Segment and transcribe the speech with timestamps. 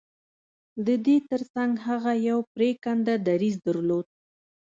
[0.85, 4.05] د دې ترڅنګ هغه يو پرېکنده دريځ درلود.